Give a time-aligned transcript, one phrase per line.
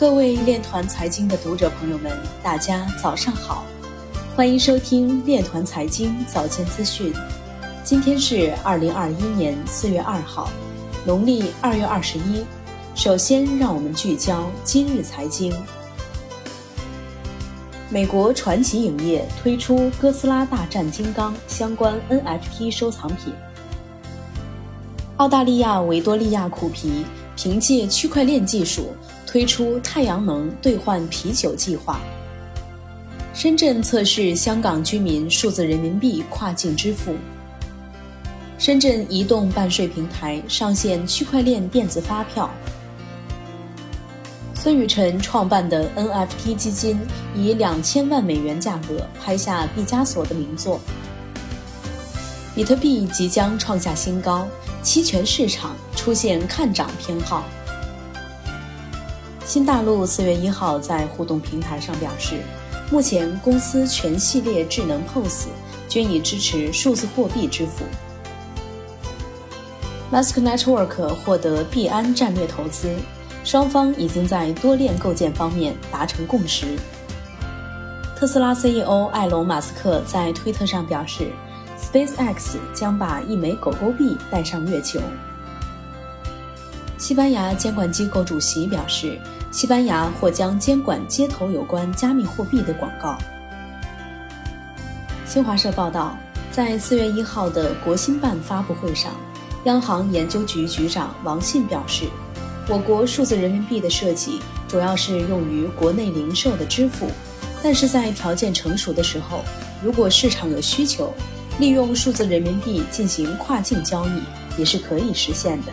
[0.00, 2.10] 各位链团财经的读者朋友们，
[2.42, 3.66] 大家早上好，
[4.34, 7.12] 欢迎收听链团财经早间资讯。
[7.84, 10.48] 今天是二零二一年四月二号，
[11.04, 12.42] 农历二月二十一。
[12.94, 15.52] 首先，让我们聚焦今日财经。
[17.90, 23.34] 美国传奇影业推出《哥斯拉大战金刚》相关 NFT 收藏品。
[25.18, 27.04] 澳大利亚维多利亚苦皮
[27.36, 28.94] 凭借区块链技术
[29.30, 32.00] 推出太阳能兑换啤酒计划。
[33.32, 37.14] 深圳测试香港居民数字人民币跨境支付。
[38.58, 42.50] 深圳移动办税平台上线区块链电子发票。
[44.52, 46.98] 孙雨晨创办的 NFT 基金
[47.36, 50.80] 以两千万美元价格拍下毕加索的名作。
[52.52, 54.44] 比特币即将创下新高，
[54.82, 57.44] 期权市场出现看涨偏好。
[59.44, 62.40] 新大陆四月一号在互动平台上表示，
[62.90, 65.48] 目前公司全系列智能 POS
[65.88, 67.84] 均已支持数字货币支付。
[70.12, 72.94] Mask Network 获得币安战略投资。
[73.42, 76.76] 双方已经在多链构建方面达成共识。
[78.14, 81.32] 特斯拉 CEO 埃隆·马斯克在推特上表示
[81.80, 85.00] ，SpaceX 将把一枚狗狗币带上月球。
[87.00, 89.18] 西班牙监管机构主席表示，
[89.50, 93.16] 西班牙或将监管街头有关加密货币的广告。
[95.24, 96.14] 新华社报道，
[96.52, 99.14] 在四月一号的国新办发布会上，
[99.64, 102.04] 央行研究局局长王信表示。
[102.68, 107.10] 我国数字人民币的设计主要是用于国内零售的支付，
[107.62, 109.42] 但是在条件成熟的时候，
[109.82, 111.14] 如果市场有需求，
[111.58, 114.20] 利用数字人民币进行跨境交易
[114.58, 115.72] 也是可以实现的。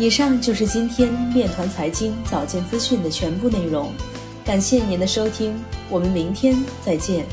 [0.00, 3.92] 以上就是今天面团财经早间资讯的全部内容，
[4.42, 5.54] 感谢您的收听，
[5.90, 7.26] 我们明天再见。